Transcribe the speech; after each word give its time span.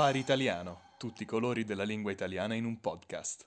Safari 0.00 0.18
Italiano, 0.18 0.80
tutti 0.96 1.24
i 1.24 1.26
colori 1.26 1.66
della 1.66 1.82
lingua 1.82 2.10
italiana 2.10 2.54
in 2.54 2.64
un 2.64 2.80
podcast. 2.80 3.46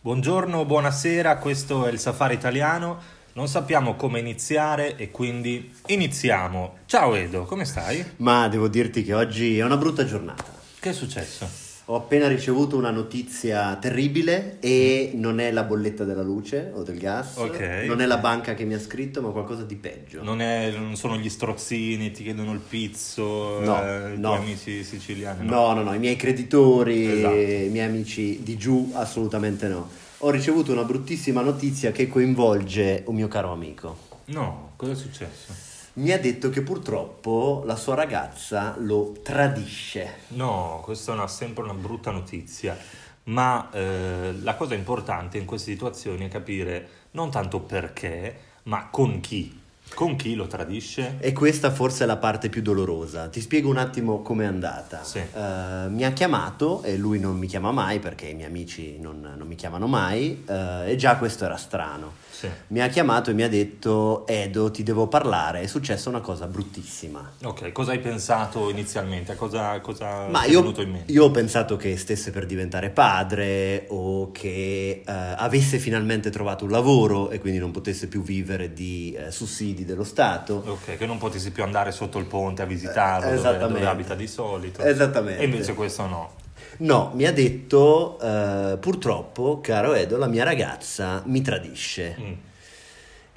Buongiorno, 0.00 0.64
buonasera, 0.64 1.38
questo 1.38 1.86
è 1.86 1.90
il 1.92 2.00
Safari 2.00 2.34
Italiano. 2.34 3.00
Non 3.34 3.46
sappiamo 3.46 3.94
come 3.94 4.18
iniziare 4.18 4.96
e 4.96 5.12
quindi 5.12 5.72
iniziamo. 5.86 6.78
Ciao 6.86 7.14
Edo, 7.14 7.44
come 7.44 7.64
stai? 7.64 8.04
Ma 8.16 8.48
devo 8.48 8.66
dirti 8.66 9.04
che 9.04 9.14
oggi 9.14 9.56
è 9.56 9.62
una 9.62 9.76
brutta 9.76 10.04
giornata. 10.04 10.52
Che 10.80 10.90
è 10.90 10.92
successo? 10.92 11.67
Ho 11.90 11.94
appena 11.96 12.28
ricevuto 12.28 12.76
una 12.76 12.90
notizia 12.90 13.74
terribile 13.76 14.58
e 14.60 15.12
non 15.14 15.40
è 15.40 15.50
la 15.50 15.62
bolletta 15.62 16.04
della 16.04 16.22
luce 16.22 16.70
o 16.74 16.82
del 16.82 16.98
gas, 16.98 17.36
Ok. 17.38 17.84
non 17.86 18.02
è 18.02 18.06
la 18.06 18.18
banca 18.18 18.52
che 18.52 18.64
mi 18.66 18.74
ha 18.74 18.78
scritto, 18.78 19.22
ma 19.22 19.30
qualcosa 19.30 19.62
di 19.62 19.74
peggio. 19.74 20.22
Non, 20.22 20.42
è- 20.42 20.70
non 20.76 20.96
sono 20.96 21.16
gli 21.16 21.30
strozzini, 21.30 22.10
ti 22.10 22.24
chiedono 22.24 22.52
il 22.52 22.58
pizzo, 22.60 23.60
No, 23.60 23.82
eh, 23.82 24.12
i 24.12 24.18
no. 24.18 24.34
tuoi 24.34 24.36
amici 24.36 24.84
siciliani? 24.84 25.46
No, 25.46 25.72
no, 25.72 25.82
no, 25.82 25.94
i 25.94 25.98
miei 25.98 26.16
creditori, 26.16 27.10
Esatto. 27.20 27.34
i 27.34 27.68
miei 27.70 27.86
amici 27.86 28.42
di 28.42 28.58
giù, 28.58 28.90
assolutamente 28.92 29.66
no. 29.68 29.88
Ho 30.18 30.28
ricevuto 30.30 30.72
una 30.72 30.84
bruttissima 30.84 31.40
notizia 31.40 31.90
che 31.90 32.06
coinvolge 32.06 33.04
un 33.06 33.14
mio 33.14 33.28
caro 33.28 33.50
amico. 33.50 33.96
No, 34.26 34.72
cosa 34.76 34.92
è 34.92 34.94
successo? 34.94 35.67
Mi 35.98 36.12
ha 36.12 36.18
detto 36.20 36.48
che 36.48 36.62
purtroppo 36.62 37.62
la 37.66 37.74
sua 37.74 37.96
ragazza 37.96 38.76
lo 38.78 39.16
tradisce. 39.20 40.18
No, 40.28 40.80
questa 40.84 41.10
è 41.10 41.14
una- 41.16 41.26
sempre 41.26 41.64
una 41.64 41.74
brutta 41.74 42.12
notizia, 42.12 42.78
ma 43.24 43.68
eh, 43.72 44.32
la 44.40 44.54
cosa 44.54 44.74
importante 44.74 45.38
in 45.38 45.44
queste 45.44 45.72
situazioni 45.72 46.24
è 46.26 46.28
capire 46.28 46.88
non 47.12 47.32
tanto 47.32 47.58
perché, 47.62 48.38
ma 48.64 48.86
con 48.90 49.18
chi. 49.18 49.60
Con 49.94 50.14
chi 50.16 50.34
lo 50.34 50.46
tradisce? 50.46 51.16
E 51.18 51.32
questa 51.32 51.70
forse 51.72 52.04
è 52.04 52.06
la 52.06 52.16
parte 52.18 52.48
più 52.48 52.62
dolorosa. 52.62 53.28
Ti 53.28 53.40
spiego 53.40 53.68
un 53.68 53.78
attimo 53.78 54.22
com'è 54.22 54.44
andata. 54.44 55.02
Sì. 55.02 55.18
Eh, 55.18 55.88
mi 55.88 56.04
ha 56.04 56.12
chiamato 56.12 56.82
e 56.82 56.96
lui 56.96 57.18
non 57.18 57.36
mi 57.36 57.46
chiama 57.48 57.72
mai 57.72 57.98
perché 57.98 58.26
i 58.26 58.34
miei 58.34 58.48
amici 58.48 58.96
non, 59.00 59.34
non 59.36 59.46
mi 59.46 59.56
chiamano 59.56 59.86
mai 59.88 60.44
eh, 60.46 60.92
e 60.92 60.96
già 60.96 61.16
questo 61.16 61.44
era 61.44 61.56
strano. 61.56 62.26
Sì. 62.30 62.48
Mi 62.68 62.80
ha 62.80 62.86
chiamato 62.86 63.30
e 63.30 63.32
mi 63.32 63.42
ha 63.42 63.48
detto 63.48 64.24
Edo 64.28 64.70
ti 64.70 64.84
devo 64.84 65.08
parlare, 65.08 65.62
è 65.62 65.66
successa 65.66 66.08
una 66.08 66.20
cosa 66.20 66.46
bruttissima. 66.46 67.32
Ok, 67.42 67.72
cosa 67.72 67.90
hai 67.90 67.98
pensato 67.98 68.70
inizialmente? 68.70 69.34
Cosa, 69.34 69.80
cosa 69.80 70.28
Ma 70.28 70.42
ti 70.42 70.50
è 70.50 70.52
io, 70.52 70.60
venuto 70.60 70.82
in 70.82 70.90
mente? 70.90 71.10
io 71.10 71.24
ho 71.24 71.30
pensato 71.32 71.76
che 71.76 71.96
stesse 71.96 72.30
per 72.30 72.46
diventare 72.46 72.90
padre 72.90 73.86
o 73.88 74.30
che 74.30 75.02
eh, 75.04 75.12
avesse 75.12 75.78
finalmente 75.78 76.30
trovato 76.30 76.64
un 76.64 76.70
lavoro 76.70 77.30
e 77.30 77.40
quindi 77.40 77.58
non 77.58 77.72
potesse 77.72 78.06
più 78.06 78.22
vivere 78.22 78.72
di 78.72 79.16
eh, 79.18 79.32
sussidi 79.78 79.84
dello 79.84 80.04
Stato. 80.04 80.62
Ok, 80.66 80.96
che 80.96 81.06
non 81.06 81.18
potessi 81.18 81.50
più 81.50 81.62
andare 81.62 81.92
sotto 81.92 82.18
il 82.18 82.26
ponte 82.26 82.62
a 82.62 82.64
visitarlo 82.64 83.30
Eh, 83.30 83.36
dove, 83.36 83.58
dove 83.58 83.86
abita 83.86 84.14
di 84.14 84.26
solito. 84.26 84.82
Esattamente. 84.82 85.42
E 85.42 85.44
invece 85.44 85.74
questo 85.74 86.06
no. 86.06 86.32
No, 86.78 87.12
mi 87.14 87.24
ha 87.24 87.32
detto 87.32 88.18
eh, 88.20 88.76
purtroppo, 88.78 89.60
caro 89.60 89.94
Edo, 89.94 90.16
la 90.16 90.26
mia 90.26 90.44
ragazza 90.44 91.22
mi 91.26 91.40
tradisce. 91.42 92.16
Mm. 92.18 92.32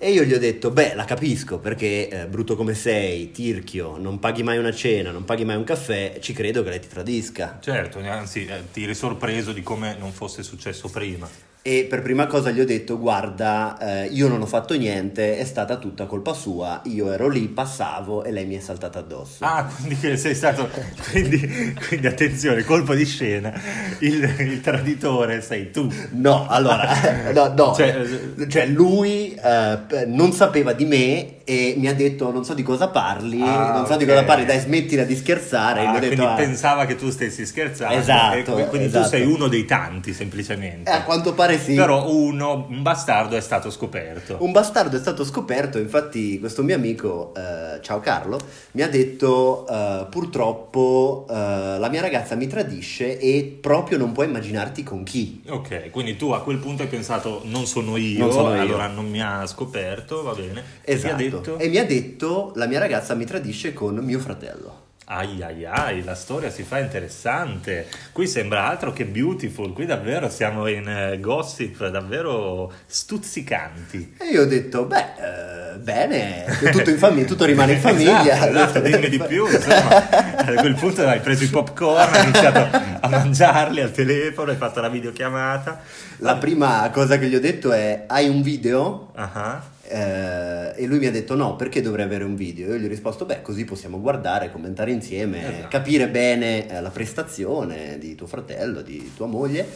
E 0.03 0.11
io 0.11 0.23
gli 0.23 0.33
ho 0.33 0.39
detto, 0.39 0.71
beh, 0.71 0.95
la 0.95 1.05
capisco 1.05 1.59
perché 1.59 2.09
eh, 2.09 2.25
brutto 2.25 2.55
come 2.55 2.73
sei, 2.73 3.29
tirchio, 3.31 3.97
non 3.97 4.17
paghi 4.17 4.41
mai 4.41 4.57
una 4.57 4.71
cena, 4.71 5.11
non 5.11 5.25
paghi 5.25 5.45
mai 5.45 5.57
un 5.57 5.63
caffè, 5.63 6.17
ci 6.19 6.33
credo 6.33 6.63
che 6.63 6.69
lei 6.69 6.79
ti 6.79 6.87
tradisca. 6.87 7.59
Certo, 7.61 7.99
anzi, 7.99 8.45
eh, 8.45 8.71
ti 8.71 8.83
eri 8.83 8.95
sorpreso 8.95 9.51
di 9.51 9.61
come 9.61 9.95
non 9.99 10.11
fosse 10.11 10.41
successo 10.41 10.89
prima. 10.89 11.29
E 11.63 11.85
per 11.87 12.01
prima 12.01 12.25
cosa 12.25 12.49
gli 12.49 12.59
ho 12.59 12.65
detto, 12.65 12.97
guarda, 12.97 13.77
eh, 13.79 14.07
io 14.07 14.27
non 14.27 14.41
ho 14.41 14.47
fatto 14.47 14.75
niente, 14.75 15.37
è 15.37 15.43
stata 15.43 15.75
tutta 15.77 16.07
colpa 16.07 16.33
sua, 16.33 16.81
io 16.85 17.11
ero 17.11 17.27
lì, 17.29 17.41
passavo 17.49 18.23
e 18.23 18.31
lei 18.31 18.45
mi 18.47 18.55
è 18.55 18.59
saltata 18.59 18.97
addosso. 18.97 19.45
Ah, 19.45 19.69
quindi 19.79 20.17
sei 20.17 20.33
stato. 20.33 20.67
Quindi, 21.11 21.75
quindi 21.87 22.07
attenzione, 22.07 22.63
colpo 22.63 22.95
di 22.95 23.05
scena. 23.05 23.53
Il, 23.99 24.23
il 24.39 24.61
traditore 24.61 25.41
sei 25.41 25.69
tu. 25.69 25.87
No, 26.13 26.47
allora, 26.47 26.89
no, 27.31 27.53
no. 27.55 27.75
Cioè, 27.75 28.05
Cioè, 28.47 28.65
lui 28.65 29.33
eh, 29.35 30.05
non 30.07 30.31
sapeva 30.31 30.73
di 30.73 30.85
me 30.85 31.43
e 31.43 31.73
mi 31.77 31.87
ha 31.87 31.93
detto 31.93 32.31
non 32.31 32.45
so 32.45 32.53
di 32.53 32.63
cosa 32.63 32.87
parli, 32.87 33.41
Ah, 33.41 33.73
non 33.73 33.85
so 33.85 33.97
di 33.97 34.03
ok. 34.05 34.09
cosa 34.09 34.23
parli, 34.23 34.45
dai 34.45 34.59
smettila 34.59 35.03
di 35.03 35.15
scherzare. 35.15 35.81
E 35.81 35.85
Ah, 35.85 35.89
ho 35.93 35.97
quindi 35.97 36.15
detto, 36.15 36.27
"Ah, 36.27 36.33
pensava 36.35 36.85
che 36.85 36.95
tu 36.95 37.09
stessi 37.11 37.45
scherzando. 37.45 37.95
Esatto, 37.95 38.35
e 38.37 38.43
qui- 38.43 38.67
quindi 38.67 38.87
esatto. 38.87 39.03
tu 39.03 39.09
sei 39.09 39.25
uno 39.25 39.47
dei 39.47 39.65
tanti, 39.65 40.13
semplicemente. 40.13 40.89
"Eh, 40.89 40.93
a 40.93 41.03
quanto 41.03 41.33
pare 41.33 41.50
sì. 41.57 41.75
Però 41.75 42.09
uno, 42.11 42.65
un 42.69 42.81
bastardo, 42.81 43.35
è 43.35 43.41
stato 43.41 43.69
scoperto. 43.69 44.37
Un 44.39 44.51
bastardo 44.51 44.97
è 44.97 44.99
stato 44.99 45.23
scoperto, 45.25 45.77
infatti 45.77 46.39
questo 46.39 46.63
mio 46.63 46.75
amico, 46.75 47.33
eh, 47.35 47.81
ciao 47.81 47.99
Carlo, 47.99 48.39
mi 48.71 48.81
ha 48.81 48.89
detto 48.89 49.65
eh, 49.67 50.05
purtroppo 50.09 51.25
eh, 51.29 51.33
la 51.33 51.87
mia 51.89 52.01
ragazza 52.01 52.35
mi 52.35 52.47
tradisce 52.47 53.17
e 53.19 53.57
proprio 53.61 53.97
non 53.97 54.11
puoi 54.11 54.27
immaginarti 54.27 54.83
con 54.83 55.03
chi. 55.03 55.41
Ok, 55.47 55.89
quindi 55.91 56.15
tu 56.17 56.31
a 56.31 56.41
quel 56.41 56.57
punto 56.57 56.83
hai 56.83 56.87
pensato 56.89 57.41
non 57.45 57.65
sono 57.65 57.97
io, 57.97 58.19
Non 58.19 58.31
sono 58.31 58.53
io. 58.55 58.61
allora 58.61 58.87
non 58.87 59.09
mi 59.09 59.21
ha 59.21 59.45
scoperto, 59.45 60.23
va 60.23 60.33
bene. 60.33 60.63
Esatto. 60.83 60.83
E 60.83 60.97
ti 60.97 61.07
ha 61.07 61.29
detto? 61.29 61.57
E 61.57 61.67
mi 61.69 61.77
ha 61.77 61.85
detto 61.85 62.51
la 62.55 62.65
mia 62.67 62.79
ragazza 62.79 63.13
mi 63.13 63.25
tradisce 63.25 63.73
con 63.73 63.95
mio 63.95 64.19
fratello. 64.19 64.89
Ai 65.13 65.43
ai 65.43 65.65
ai, 65.65 66.03
la 66.05 66.15
storia 66.15 66.49
si 66.49 66.63
fa 66.63 66.79
interessante. 66.79 67.85
Qui 68.13 68.27
sembra 68.27 68.69
altro 68.69 68.93
che 68.93 69.03
beautiful, 69.03 69.73
qui 69.73 69.85
davvero 69.85 70.29
siamo 70.29 70.67
in 70.67 70.87
eh, 70.87 71.19
gossip 71.19 71.85
davvero 71.89 72.71
stuzzicanti. 72.85 74.15
E 74.17 74.27
io 74.31 74.43
ho 74.43 74.45
detto, 74.45 74.85
beh, 74.85 75.73
eh, 75.73 75.77
bene, 75.79 76.45
tutto 76.71 76.89
in 76.89 76.97
famiglia, 76.97 77.27
tutto 77.27 77.43
rimane 77.43 77.73
in 77.73 77.79
famiglia. 77.81 78.21
Esatto, 78.21 78.51
esatto, 78.51 78.79
dimmi 78.79 79.09
di 79.09 79.19
più, 79.19 79.45
insomma. 79.47 80.09
A 80.37 80.53
quel 80.53 80.75
punto 80.75 81.05
hai 81.05 81.19
preso 81.19 81.43
i 81.43 81.47
popcorn, 81.47 82.13
hai 82.13 82.23
iniziato 82.23 82.77
a 83.01 83.09
mangiarli 83.09 83.81
al 83.81 83.91
telefono, 83.91 84.51
hai 84.51 84.57
fatto 84.57 84.79
la 84.79 84.87
videochiamata. 84.87 85.81
La 86.19 86.37
prima 86.37 86.89
cosa 86.89 87.17
che 87.17 87.27
gli 87.27 87.35
ho 87.35 87.41
detto 87.41 87.73
è, 87.73 88.05
hai 88.07 88.29
un 88.29 88.41
video? 88.41 89.11
Ah 89.15 89.29
ah. 89.33 89.61
Eh, 89.93 90.50
e 90.81 90.87
lui 90.87 90.97
mi 90.97 91.05
ha 91.05 91.11
detto 91.11 91.35
no, 91.35 91.55
perché 91.55 91.79
dovrei 91.79 92.05
avere 92.05 92.23
un 92.23 92.35
video? 92.35 92.69
Io 92.69 92.77
gli 92.79 92.85
ho 92.85 92.87
risposto, 92.87 93.25
beh, 93.25 93.43
così 93.43 93.65
possiamo 93.65 94.01
guardare, 94.01 94.51
commentare 94.51 94.91
insieme, 94.91 95.47
Esatto. 95.47 95.67
capire 95.67 96.09
bene 96.09 96.67
eh, 96.67 96.81
la 96.81 96.89
prestazione 96.89 97.99
di 97.99 98.15
tuo 98.15 98.25
fratello, 98.25 98.81
di 98.81 99.11
tua 99.15 99.27
moglie. 99.27 99.67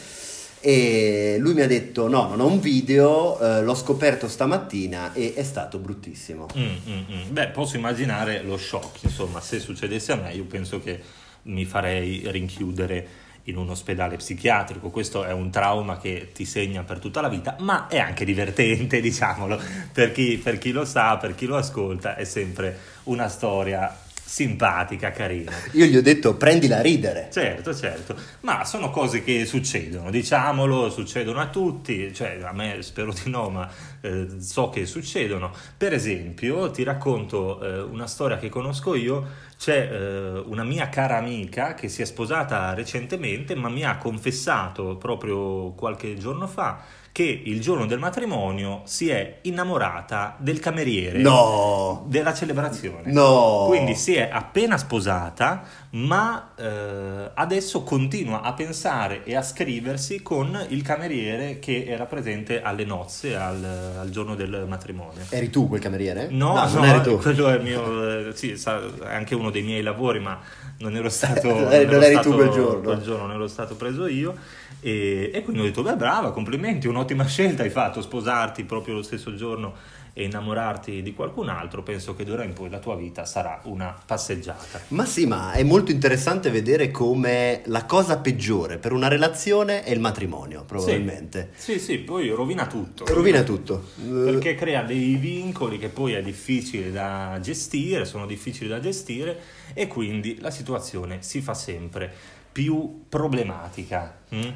E 0.59 1.35
lui 1.39 1.53
mi 1.53 1.61
ha 1.61 1.67
detto 1.67 2.07
no, 2.07 2.27
non 2.27 2.39
ho 2.39 2.47
un 2.47 2.59
video, 2.59 3.39
eh, 3.39 3.61
l'ho 3.61 3.75
scoperto 3.75 4.27
stamattina 4.27 5.13
e 5.13 5.35
è 5.35 5.43
stato 5.43 5.77
bruttissimo. 5.77 6.47
Mm, 6.57 6.63
mm, 6.63 6.97
mm. 6.97 7.29
Beh, 7.29 7.49
posso 7.49 7.75
immaginare 7.75 8.41
lo 8.41 8.57
shock, 8.57 9.03
insomma, 9.03 9.41
se 9.41 9.59
succedesse 9.59 10.11
a 10.11 10.15
me, 10.15 10.33
io 10.33 10.45
penso 10.45 10.81
che 10.81 10.99
mi 11.43 11.65
farei 11.65 12.23
rinchiudere 12.31 13.07
in 13.45 13.57
un 13.57 13.69
ospedale 13.69 14.17
psichiatrico. 14.17 14.89
Questo 14.89 15.23
è 15.23 15.31
un 15.31 15.49
trauma 15.49 15.97
che 15.97 16.31
ti 16.33 16.45
segna 16.45 16.83
per 16.83 16.99
tutta 16.99 17.21
la 17.21 17.29
vita, 17.29 17.55
ma 17.59 17.87
è 17.87 17.97
anche 17.97 18.25
divertente, 18.25 19.01
diciamolo, 19.01 19.59
per 19.91 20.11
chi, 20.11 20.37
per 20.37 20.57
chi 20.57 20.71
lo 20.71 20.85
sa, 20.85 21.17
per 21.17 21.35
chi 21.35 21.45
lo 21.45 21.57
ascolta, 21.57 22.15
è 22.15 22.23
sempre 22.23 22.77
una 23.03 23.27
storia 23.27 24.03
simpatica, 24.27 25.11
carina. 25.11 25.51
Io 25.73 25.85
gli 25.85 25.95
ho 25.95 26.01
detto 26.01 26.35
prendila 26.35 26.77
a 26.77 26.81
ridere. 26.81 27.29
Certo, 27.31 27.73
certo, 27.75 28.15
ma 28.41 28.65
sono 28.65 28.89
cose 28.89 29.23
che 29.23 29.45
succedono, 29.45 30.09
diciamolo, 30.09 30.89
succedono 30.89 31.39
a 31.39 31.47
tutti, 31.47 32.11
cioè 32.13 32.39
a 32.43 32.51
me 32.51 32.81
spero 32.81 33.13
di 33.13 33.29
no, 33.29 33.49
ma 33.49 33.69
eh, 34.05 34.39
so 34.41 34.69
che 34.69 34.85
succedono. 34.85 35.51
Per 35.77 35.93
esempio, 35.93 36.71
ti 36.71 36.83
racconto 36.83 37.61
eh, 37.61 37.79
una 37.81 38.07
storia 38.07 38.37
che 38.37 38.49
conosco 38.49 38.95
io, 38.95 39.25
c'è 39.57 39.89
eh, 39.91 40.43
una 40.45 40.63
mia 40.63 40.89
cara 40.89 41.17
amica 41.17 41.73
che 41.73 41.89
si 41.89 42.01
è 42.01 42.05
sposata 42.05 42.73
recentemente, 42.73 43.55
ma 43.55 43.69
mi 43.69 43.83
ha 43.83 43.97
confessato 43.97 44.97
proprio 44.97 45.71
qualche 45.71 46.15
giorno 46.17 46.47
fa 46.47 47.03
che 47.15 47.23
il 47.45 47.61
giorno 47.61 47.85
del 47.85 47.97
matrimonio 47.97 48.81
si 48.83 49.09
è 49.09 49.37
innamorata 49.43 50.35
del 50.37 50.59
cameriere 50.59 51.19
No, 51.19 52.03
della 52.09 52.33
celebrazione. 52.33 53.09
no. 53.09 53.63
Quindi 53.69 53.95
si 53.95 54.15
è 54.15 54.27
appena 54.29 54.77
sposata, 54.77 55.63
ma 55.91 56.51
eh, 56.57 57.31
adesso 57.33 57.83
continua 57.83 58.41
a 58.41 58.51
pensare 58.51 59.23
e 59.23 59.33
a 59.33 59.41
scriversi 59.41 60.21
con 60.21 60.61
il 60.67 60.81
cameriere 60.81 61.57
che 61.59 61.85
era 61.87 62.05
presente 62.05 62.61
alle 62.61 62.83
nozze 62.83 63.33
al, 63.37 63.63
al 63.99 64.09
giorno 64.09 64.35
del 64.35 64.65
matrimonio. 64.67 65.21
Eri 65.29 65.49
tu 65.49 65.67
quel 65.67 65.81
cameriere? 65.81 66.27
No, 66.29 66.53
no, 66.53 66.69
non 66.69 66.85
eri 66.85 67.01
tu. 67.01 67.17
quello 67.21 67.49
è 67.49 67.55
il 67.55 67.63
mio, 67.63 68.29
eh, 68.29 68.35
sì, 68.35 68.57
sa- 68.57 68.81
è 68.81 69.13
anche 69.13 69.35
uno 69.35 69.49
dei 69.49 69.61
miei 69.63 69.81
lavori, 69.81 70.19
ma 70.19 70.39
non 70.79 70.95
ero 70.95 71.09
stato, 71.09 71.47
non 71.53 71.71
ero 71.71 71.99
eri 72.01 72.15
tu 72.15 72.21
stato- 72.21 72.35
quel 72.35 72.49
giorno. 72.49 72.81
quel 72.81 73.01
giorno 73.01 73.25
non 73.27 73.35
ero 73.35 73.47
stato 73.47 73.75
preso 73.75 74.07
io. 74.07 74.35
E, 74.81 75.31
e 75.33 75.41
quindi 75.41 75.61
ho 75.61 75.65
detto, 75.65 75.81
beh 75.81 75.95
brava, 75.95 76.31
complimenti, 76.31 76.87
un'ottima 76.87 77.25
scelta 77.25 77.63
hai 77.63 77.69
fatto, 77.71 78.01
sposarti 78.01 78.63
proprio 78.65 78.95
lo 78.95 79.01
stesso 79.01 79.33
giorno 79.35 79.73
e 80.17 80.23
innamorarti 80.23 81.01
di 81.01 81.13
qualcun 81.13 81.49
altro, 81.49 81.83
penso 81.83 82.15
che 82.15 82.23
d'ora 82.23 82.45
in 82.45 82.53
poi 82.53 82.69
la 82.69 82.79
tua 82.79 82.95
vita 82.95 83.25
sarà 83.25 83.59
una 83.65 83.93
passeggiata. 84.05 84.79
Ma 84.89 85.05
sì, 85.05 85.25
ma 85.25 85.51
è 85.51 85.63
molto 85.63 85.91
interessante 85.91 86.49
vedere 86.49 86.89
come 86.89 87.61
la 87.65 87.83
cosa 87.83 88.17
peggiore 88.19 88.77
per 88.77 88.93
una 88.93 89.09
relazione 89.09 89.83
è 89.83 89.91
il 89.91 89.99
matrimonio, 89.99 90.63
probabilmente. 90.63 91.49
Sì, 91.55 91.73
sì, 91.73 91.79
sì 91.79 91.97
poi 91.97 92.29
rovina 92.29 92.65
tutto. 92.65 93.03
Rovina 93.13 93.43
tutto. 93.43 93.89
Perché 94.07 94.55
crea 94.55 94.83
dei 94.83 95.15
vincoli 95.15 95.77
che 95.77 95.89
poi 95.89 96.13
è 96.13 96.21
difficile 96.21 96.93
da 96.93 97.37
gestire, 97.41 98.05
sono 98.05 98.25
difficili 98.25 98.69
da 98.69 98.79
gestire 98.79 99.37
e 99.73 99.87
quindi 99.87 100.39
la 100.39 100.49
situazione 100.49 101.17
si 101.23 101.41
fa 101.41 101.53
sempre 101.53 102.09
più 102.53 103.03
problematica. 103.09 104.19
Mm? 104.33 104.49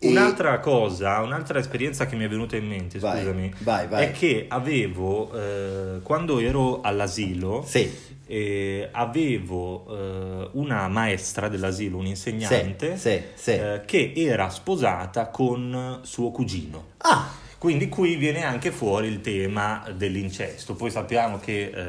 Un'altra 0.00 0.60
cosa, 0.60 1.20
un'altra 1.20 1.58
esperienza 1.58 2.06
che 2.06 2.14
mi 2.14 2.24
è 2.24 2.28
venuta 2.28 2.56
in 2.56 2.66
mente, 2.66 2.98
Vai, 3.00 3.18
scusami, 3.18 3.52
vai, 3.58 3.88
vai. 3.88 4.04
è 4.04 4.10
che 4.12 4.44
avevo, 4.48 5.32
eh, 5.34 6.00
quando 6.02 6.38
ero 6.38 6.80
all'asilo, 6.82 7.64
Sì. 7.66 7.90
eh, 8.26 8.88
avevo 8.92 9.86
eh, 9.90 10.50
una 10.52 10.86
maestra 10.86 11.48
dell'asilo, 11.48 11.96
un'insegnante, 11.96 12.96
Sì, 12.96 13.10
sì, 13.10 13.22
sì. 13.34 13.50
eh, 13.52 13.82
che 13.86 14.12
era 14.14 14.48
sposata 14.50 15.28
con 15.28 15.98
suo 16.02 16.30
cugino. 16.30 16.84
Ah, 16.98 17.28
Quindi 17.58 17.88
qui 17.88 18.14
viene 18.14 18.44
anche 18.44 18.70
fuori 18.70 19.08
il 19.08 19.20
tema 19.20 19.82
dell'incesto. 19.92 20.74
Poi 20.76 20.92
sappiamo 20.92 21.40
che 21.40 21.72
eh, 21.74 21.80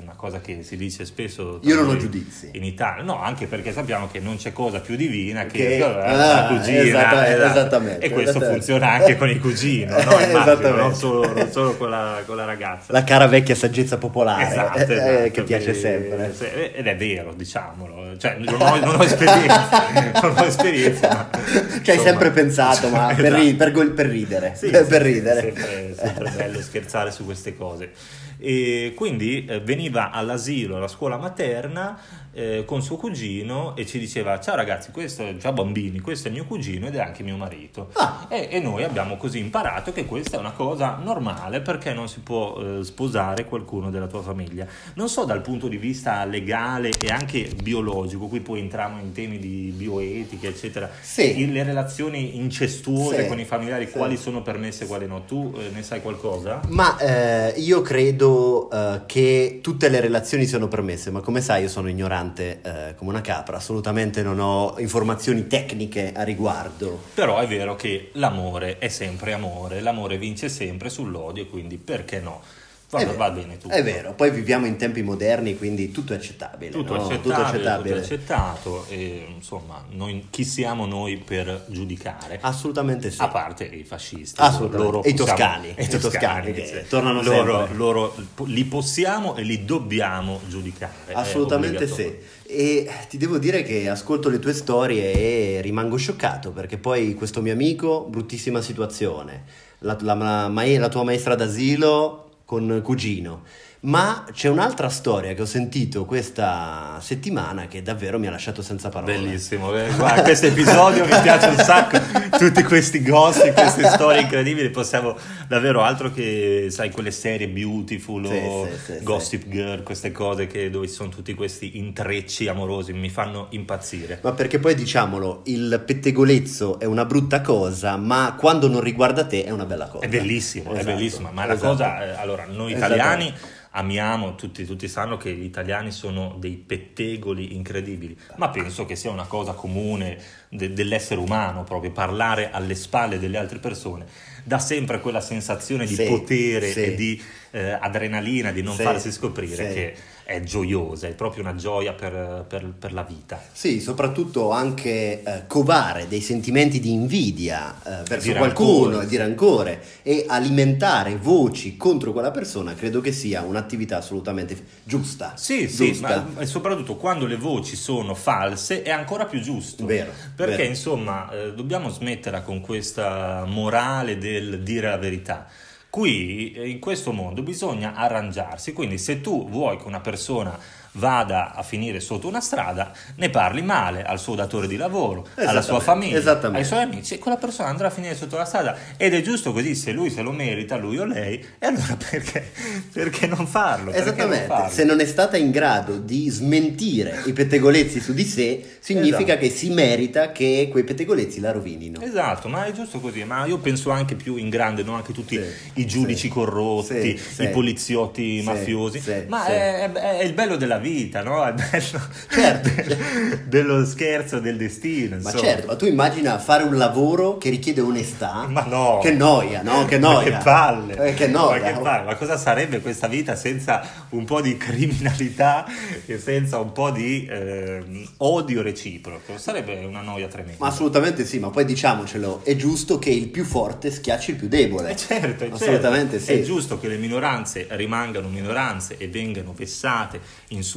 una 0.00 0.14
cosa 0.16 0.40
che 0.40 0.62
si 0.62 0.78
dice 0.78 1.04
spesso 1.04 1.60
Io 1.64 1.74
non 1.74 1.90
ho 1.90 1.96
giudizi. 1.98 2.48
in 2.52 2.64
Italia, 2.64 3.02
no, 3.02 3.20
anche 3.20 3.46
perché 3.46 3.70
sappiamo 3.70 4.08
che 4.10 4.18
non 4.18 4.36
c'è 4.38 4.52
cosa 4.54 4.80
più 4.80 4.96
divina 4.96 5.44
che, 5.44 5.58
Che- 5.58 5.76
eh, 5.76 5.82
ah, 5.82 6.14
la 6.16 6.46
cugina. 6.48 6.80
esatta- 6.80 7.28
esatto. 7.34 7.50
esattamente, 7.58 8.06
E 8.06 8.10
questo 8.10 8.30
esattamente. 8.30 8.54
funziona 8.64 8.90
anche 8.92 9.16
con 9.18 9.28
i 9.28 9.38
cugini, 9.38 9.84
no? 9.84 9.98
Immagino, 10.26 10.70
non 10.74 10.94
solo, 10.94 11.30
non 11.34 11.50
solo 11.52 11.76
con, 11.76 11.90
la, 11.90 12.22
con 12.24 12.36
la 12.36 12.46
ragazza. 12.46 12.90
la 12.90 13.04
cara 13.04 13.26
vecchia 13.26 13.54
saggezza 13.54 13.98
popolare 13.98 14.48
Esatto, 14.48 14.78
eh, 14.78 14.82
esatto, 14.84 15.30
che 15.32 15.42
piace 15.42 15.64
quindi, 15.72 15.80
sempre. 15.80 16.32
sì, 16.34 16.44
Ed 16.72 16.86
è 16.86 16.96
vero, 16.96 17.34
diciamolo. 17.34 18.16
Cioè, 18.16 18.36
non, 18.38 18.58
ho, 18.58 18.76
non 18.78 18.98
ho 18.98 19.04
esperienza, 19.04 19.68
non 20.22 20.34
ho 20.34 20.44
esperienza. 20.46 21.08
ma, 21.08 21.28
Ci 21.42 21.90
hai 21.90 21.96
insomma, 21.96 22.02
sempre 22.02 22.30
pensato, 22.30 22.88
ma 22.88 23.12
per, 23.14 23.26
esatto. 23.26 23.42
ri- 23.42 23.54
per 23.54 23.70
gol- 23.72 23.92
per 23.92 24.06
ridere. 24.06 24.52
Sì, 24.56 24.70
per 24.70 24.84
sì, 24.86 24.92
ridere. 24.92 25.08
Sempre, 25.12 25.94
sempre 25.94 26.30
bello 26.36 26.60
scherzare 26.60 27.10
su 27.10 27.24
queste 27.24 27.56
cose. 27.56 27.90
E 28.38 28.92
quindi 28.96 29.44
eh, 29.44 29.60
veniva 29.60 30.10
all'asilo, 30.10 30.76
alla 30.76 30.88
scuola 30.88 31.18
materna 31.18 31.98
eh, 32.32 32.64
con 32.64 32.82
suo 32.82 32.96
cugino 32.96 33.74
e 33.76 33.84
ci 33.86 33.98
diceva 33.98 34.38
ciao 34.40 34.54
ragazzi, 34.54 34.90
questo 34.90 35.26
è 35.26 35.36
già 35.36 35.52
bambini, 35.52 36.00
questo 36.00 36.28
è 36.28 36.30
mio 36.30 36.44
cugino 36.44 36.86
ed 36.86 36.94
è 36.94 37.00
anche 37.00 37.22
mio 37.22 37.36
marito. 37.36 37.88
Ah. 37.94 38.26
E, 38.28 38.48
e 38.50 38.60
noi 38.60 38.84
abbiamo 38.84 39.16
così 39.16 39.38
imparato 39.38 39.92
che 39.92 40.04
questa 40.04 40.36
è 40.36 40.40
una 40.40 40.52
cosa 40.52 40.98
normale 41.02 41.60
perché 41.60 41.92
non 41.92 42.08
si 42.08 42.20
può 42.20 42.56
eh, 42.60 42.84
sposare 42.84 43.44
qualcuno 43.44 43.90
della 43.90 44.06
tua 44.06 44.22
famiglia. 44.22 44.66
Non 44.94 45.08
so 45.08 45.24
dal 45.24 45.40
punto 45.40 45.66
di 45.66 45.76
vista 45.76 46.24
legale 46.24 46.90
e 47.00 47.08
anche 47.08 47.50
biologico, 47.62 48.26
qui 48.26 48.40
poi 48.40 48.60
entriamo 48.60 49.00
in 49.00 49.12
temi 49.12 49.38
di 49.38 49.72
bioetica, 49.74 50.46
eccetera. 50.46 50.88
Sì. 51.00 51.50
Le 51.50 51.62
relazioni 51.64 52.36
incestuose 52.36 53.22
Sì. 53.22 53.28
con 53.28 53.40
i 53.40 53.44
familiari, 53.44 53.86
Sì. 53.86 53.92
quali 53.92 54.16
sono 54.16 54.42
permesse 54.42 54.84
e 54.84 54.86
quali 54.86 55.06
no? 55.06 55.24
Tu 55.24 55.52
eh, 55.56 55.70
ne 55.74 55.82
sai 55.82 56.00
qualcosa? 56.00 56.60
Ma 56.68 56.96
eh, 56.98 57.54
io 57.58 57.82
credo 57.82 58.70
eh, 58.70 59.00
che 59.06 59.58
tutte 59.62 59.88
le 59.88 60.00
relazioni 60.00 60.46
siano 60.46 60.68
permesse, 60.68 61.10
ma 61.10 61.20
come 61.20 61.40
sai 61.40 61.62
io 61.62 61.68
sono 61.68 61.88
ignorante 61.88 62.18
eh, 62.28 62.94
come 62.96 63.10
una 63.10 63.20
capra, 63.20 63.56
assolutamente 63.56 64.22
non 64.22 64.38
ho 64.38 64.74
informazioni 64.78 65.46
tecniche 65.46 66.12
a 66.14 66.22
riguardo. 66.22 67.00
Però 67.14 67.38
è 67.38 67.46
vero 67.46 67.74
che 67.76 68.10
l'amore 68.14 68.78
è 68.78 68.88
sempre 68.88 69.32
amore, 69.32 69.80
l'amore 69.80 70.18
vince 70.18 70.48
sempre 70.48 70.90
sull'odio, 70.90 71.46
quindi 71.46 71.78
perché 71.78 72.20
no? 72.20 72.42
Vero, 72.90 73.14
va 73.14 73.30
bene 73.30 73.56
tutto. 73.56 73.72
È 73.72 73.82
vero, 73.84 74.14
poi 74.14 74.30
viviamo 74.30 74.66
in 74.66 74.76
tempi 74.76 75.02
moderni, 75.02 75.56
quindi 75.56 75.92
tutto 75.92 76.12
è 76.12 76.16
accettabile. 76.16 76.72
Tutto, 76.72 76.94
no? 76.96 77.02
accettabile, 77.04 77.22
Tutto 77.22 77.40
accettabile. 77.46 78.00
tutto 78.00 78.14
accettato 78.14 78.86
e 78.88 79.26
insomma, 79.34 79.84
noi, 79.90 80.26
chi 80.30 80.44
siamo 80.44 80.86
noi 80.86 81.16
per 81.18 81.66
giudicare? 81.68 82.38
Assolutamente 82.40 83.10
sì. 83.10 83.20
A 83.22 83.28
parte 83.28 83.64
i 83.64 83.84
fascisti, 83.84 84.40
Assolutamente. 84.40 85.08
E 85.08 85.10
i 85.10 85.14
possiamo- 85.14 85.38
toscani. 85.38 85.68
e 85.76 85.82
i 85.82 85.84
I 85.84 85.88
toscani 85.88 86.00
toscani, 86.00 86.52
che 86.52 86.86
tornano 86.88 87.22
loro, 87.22 87.58
sempre. 87.58 87.76
loro 87.76 88.14
li 88.46 88.64
possiamo 88.64 89.36
e 89.36 89.42
li 89.42 89.64
dobbiamo 89.64 90.40
giudicare. 90.48 91.12
Assolutamente 91.12 91.86
sì. 91.86 92.38
E 92.46 92.90
ti 93.08 93.16
devo 93.16 93.38
dire 93.38 93.62
che 93.62 93.88
ascolto 93.88 94.28
le 94.28 94.40
tue 94.40 94.52
storie 94.52 95.12
e 95.12 95.60
rimango 95.60 95.96
scioccato 95.96 96.50
perché 96.50 96.76
poi 96.78 97.14
questo 97.14 97.40
mio 97.40 97.52
amico, 97.52 98.06
bruttissima 98.10 98.60
situazione, 98.60 99.44
la, 99.80 99.96
la- 100.00 100.14
la 100.14 100.48
la 100.48 100.88
tua 100.88 101.04
maestra 101.04 101.36
d'asilo 101.36 102.24
con 102.50 102.82
cugino. 102.82 103.44
Ma 103.82 104.26
c'è 104.30 104.48
un'altra 104.48 104.90
storia 104.90 105.32
che 105.32 105.40
ho 105.40 105.46
sentito 105.46 106.04
questa 106.04 106.98
settimana 107.00 107.66
che 107.66 107.80
davvero 107.80 108.18
mi 108.18 108.26
ha 108.26 108.30
lasciato 108.30 108.60
senza 108.60 108.90
parole. 108.90 109.14
Bellissimo, 109.14 109.74
eh, 109.74 109.90
guarda, 109.96 110.20
questo 110.20 110.46
episodio 110.46 111.04
mi 111.06 111.18
piace 111.22 111.46
un 111.46 111.56
sacco, 111.56 111.98
tutti 112.36 112.62
questi 112.62 113.02
gossip, 113.02 113.54
queste 113.54 113.88
storie 113.88 114.20
incredibili, 114.20 114.68
possiamo 114.68 115.16
davvero 115.48 115.80
altro 115.80 116.12
che, 116.12 116.66
sai, 116.68 116.90
quelle 116.90 117.10
serie 117.10 117.48
Beautiful 117.48 118.26
Sì, 118.26 118.42
o 118.44 118.66
sì, 118.66 118.92
sì, 118.92 119.02
Gossip 119.02 119.48
Girl, 119.48 119.82
queste 119.82 120.12
cose 120.12 120.46
che, 120.46 120.68
dove 120.68 120.86
ci 120.86 120.92
sono 120.92 121.08
tutti 121.08 121.32
questi 121.32 121.78
intrecci 121.78 122.48
amorosi, 122.48 122.92
mi 122.92 123.08
fanno 123.08 123.46
impazzire. 123.50 124.18
Ma 124.20 124.32
perché 124.32 124.58
poi 124.58 124.74
diciamolo, 124.74 125.40
il 125.46 125.82
pettegolezzo 125.86 126.78
è 126.78 126.84
una 126.84 127.06
brutta 127.06 127.40
cosa, 127.40 127.96
ma 127.96 128.36
quando 128.38 128.68
non 128.68 128.82
riguarda 128.82 129.24
te 129.24 129.42
è 129.42 129.50
una 129.50 129.64
bella 129.64 129.86
cosa. 129.86 130.04
È 130.04 130.08
bellissimo, 130.08 130.72
è 130.74 130.80
Esatto, 130.80 130.94
bellissima, 130.94 131.30
ma 131.30 131.46
la 131.46 131.54
esatto. 131.54 131.70
cosa, 131.70 132.04
eh, 132.04 132.20
allora, 132.20 132.44
noi 132.44 132.74
Esatto. 132.74 133.58
Amiamo, 133.72 134.34
tutti, 134.34 134.64
tutti 134.64 134.88
sanno 134.88 135.16
che 135.16 135.32
gli 135.32 135.44
italiani 135.44 135.92
sono 135.92 136.36
dei 136.38 136.56
pettegoli 136.56 137.54
incredibili, 137.54 138.16
ma 138.36 138.48
penso 138.48 138.84
che 138.84 138.96
sia 138.96 139.10
una 139.10 139.26
cosa 139.26 139.52
comune 139.52 140.18
de- 140.48 140.72
dell'essere 140.72 141.20
umano, 141.20 141.62
proprio 141.62 141.92
parlare 141.92 142.50
alle 142.50 142.74
spalle 142.74 143.18
delle 143.18 143.38
altre 143.38 143.58
persone, 143.58 144.06
dà 144.44 144.58
sempre 144.58 145.00
quella 145.00 145.20
sensazione 145.20 145.86
di 145.86 145.94
Sì, 145.94 146.04
potere 146.04 146.72
sì. 146.72 146.82
e 146.82 146.94
di 146.94 147.22
eh, 147.52 147.70
adrenalina, 147.70 148.50
di 148.50 148.62
non 148.62 148.74
farsi 148.74 149.12
scoprire, 149.12 149.72
che 149.72 149.94
è 150.30 150.40
gioiosa, 150.42 151.08
è 151.08 151.14
proprio 151.14 151.42
una 151.42 151.56
gioia 151.56 151.92
per, 151.92 152.44
per- 152.46 152.72
per 152.78 152.92
la 152.92 153.02
vita. 153.02 153.42
Sì, 153.50 153.80
soprattutto 153.80 154.52
anche 154.52 155.22
eh, 155.24 155.46
covare 155.48 156.06
dei 156.06 156.20
sentimenti 156.20 156.78
di 156.78 156.92
invidia 156.92 157.74
eh, 157.82 158.02
verso 158.04 158.30
Di 158.30 158.38
qualcuno 158.38 158.98
rancore, 158.98 159.04
e 159.04 159.08
di 159.08 159.16
rancore 159.16 159.82
e 160.02 160.24
alimentare 160.28 161.16
voci 161.16 161.76
contro 161.76 162.12
quella 162.12 162.30
persona 162.30 162.74
credo 162.74 163.00
che 163.00 163.10
sia 163.10 163.42
un'attività 163.42 163.96
assolutamente 163.96 164.56
giusta. 164.84 165.32
Sì, 165.36 165.68
sì, 165.68 165.86
giusta. 165.86 166.24
ma 166.32 166.40
e 166.42 166.46
soprattutto 166.46 166.94
quando 166.94 167.26
le 167.26 167.36
voci 167.36 167.74
sono 167.74 168.14
false 168.14 168.82
è 168.82 168.90
ancora 168.90 169.24
più 169.24 169.40
giusto. 169.40 169.84
Vero, 169.84 170.12
Perché 170.36 170.56
vero. 170.58 170.68
insomma 170.68 171.28
eh, 171.32 171.54
dobbiamo 171.54 171.88
smetterla 171.88 172.42
con 172.42 172.60
questa 172.60 173.44
morale 173.48 174.16
del 174.16 174.60
dire 174.62 174.88
la 174.90 174.96
verità. 174.96 175.46
Qui 175.90 176.52
eh, 176.52 176.68
in 176.68 176.78
questo 176.78 177.12
mondo 177.12 177.42
bisogna 177.42 177.94
arrangiarsi, 177.94 178.72
quindi 178.72 178.96
se 178.96 179.20
tu 179.20 179.48
vuoi 179.48 179.76
che 179.76 179.88
una 179.88 180.00
persona 180.00 180.56
vada 180.92 181.54
a 181.54 181.62
finire 181.62 182.00
sotto 182.00 182.26
una 182.26 182.40
strada, 182.40 182.92
ne 183.16 183.30
parli 183.30 183.62
male 183.62 184.02
al 184.02 184.18
suo 184.18 184.34
datore 184.34 184.66
di 184.66 184.76
lavoro, 184.76 185.26
alla 185.36 185.62
sua 185.62 185.78
Esattamente, 185.78 185.84
famiglia, 185.84 186.18
esattamente. 186.18 186.58
ai 186.58 186.64
suoi 186.64 186.82
amici, 186.82 187.14
e 187.14 187.18
quella 187.18 187.36
persona 187.36 187.68
andrà 187.68 187.86
a 187.86 187.90
finire 187.90 188.14
sotto 188.16 188.36
la 188.36 188.44
strada 188.44 188.76
ed 188.96 189.14
è 189.14 189.20
giusto 189.22 189.52
così, 189.52 189.74
se 189.74 189.92
lui 189.92 190.10
se 190.10 190.22
lo 190.22 190.32
merita, 190.32 190.76
lui 190.76 190.98
o 190.98 191.04
lei, 191.04 191.44
e 191.58 191.66
allora 191.66 191.96
perché, 192.10 192.50
perché 192.92 193.26
non 193.26 193.46
farlo? 193.46 193.90
Perché 193.92 194.04
non 194.04 194.14
Esattamente, 194.14 194.46
farlo? 194.46 194.72
se 194.72 194.84
non 194.84 195.00
è 195.00 195.04
stata 195.06 195.36
in 195.36 195.50
grado 195.50 195.98
di 195.98 196.28
smentire 196.28 197.22
i 197.26 197.32
pettegolezzi 197.32 198.00
su 198.00 198.12
di 198.12 198.24
sé, 198.24 198.62
significa 198.80 199.32
Esatto. 199.34 199.38
che 199.40 199.50
si 199.50 199.70
merita 199.70 200.32
che 200.32 200.68
quei 200.70 200.84
pettegolezzi 200.84 201.38
la 201.40 201.52
rovinino. 201.52 202.00
Esatto, 202.00 202.48
ma 202.48 202.64
è 202.66 202.72
giusto 202.72 202.98
così, 203.00 203.22
ma 203.24 203.44
io 203.46 203.58
penso 203.58 203.90
anche 203.90 204.14
più 204.16 204.36
in 204.36 204.48
grande, 204.48 204.82
no? 204.82 204.94
anche 204.94 205.12
tutti 205.12 205.36
Sì, 205.36 205.80
i 205.80 205.86
giudici 205.86 206.22
sì, 206.22 206.28
corrotti, 206.28 207.16
sì, 207.16 207.42
i 207.44 207.48
poliziotti 207.50 208.40
mafiosi, 208.44 209.02
ma. 209.28 209.46
È, 209.46 209.90
è- 209.92 209.92
è 209.92 210.22
il 210.24 210.32
bello 210.32 210.56
della 210.56 210.78
vita, 210.80 211.22
no? 211.22 211.44
È 211.46 211.52
bello 211.52 212.00
Certo. 212.28 212.68
del- 212.74 213.38
dello 213.46 213.84
scherzo 213.84 214.40
del 214.40 214.56
destino. 214.56 215.10
Ma 215.16 215.30
insomma. 215.30 215.38
certo, 215.38 215.66
ma 215.68 215.76
tu 215.76 215.84
immagina 215.86 216.38
fare 216.38 216.64
un 216.64 216.76
lavoro 216.76 217.38
che 217.38 217.48
richiede 217.50 217.80
onestà? 217.80 218.46
Ma 218.48 218.64
no. 218.64 218.98
Che 219.00 219.12
noia, 219.12 219.62
no? 219.62 219.84
Che 219.84 219.98
Ma 220.00 220.12
noia. 220.14 220.38
che 220.38 220.42
palle! 220.42 221.06
Eh, 221.06 221.14
che 221.14 221.28
noia. 221.28 221.62
Ma, 221.62 221.72
che 221.72 221.78
palle. 221.80 222.04
Ma 222.06 222.16
cosa 222.16 222.36
sarebbe 222.36 222.80
questa 222.80 223.06
vita 223.06 223.36
senza 223.36 223.82
un 224.10 224.24
po' 224.24 224.40
di 224.40 224.56
criminalità 224.56 225.64
e 226.06 226.18
senza 226.18 226.58
un 226.58 226.72
po' 226.72 226.90
di 226.90 227.26
ehm, 227.30 228.08
odio 228.18 228.62
reciproco? 228.62 229.38
Sarebbe 229.38 229.84
una 229.84 230.00
noia 230.00 230.26
tremenda. 230.28 230.56
Ma 230.58 230.68
assolutamente 230.68 231.24
sì, 231.24 231.38
ma 231.38 231.50
poi 231.50 231.64
diciamocelo, 231.64 232.40
è 232.44 232.56
giusto 232.56 232.98
che 232.98 233.10
il 233.10 233.28
più 233.28 233.44
forte 233.44 233.90
schiacci 233.90 234.30
il 234.32 234.36
più 234.36 234.48
debole. 234.48 234.90
Eh 234.90 234.96
certo, 234.96 235.44
è 235.44 235.50
assolutamente 235.52 236.18
certo. 236.18 236.32
sì. 236.32 236.38
È 236.40 236.42
giusto 236.42 236.78
che 236.80 236.88
le 236.88 236.96
minoranze 236.96 237.66
rimangano 237.70 238.28
minoranze 238.28 238.96
e 238.98 239.08
vengano 239.08 239.52
vessate, 239.54 240.20
insultate 240.48 240.69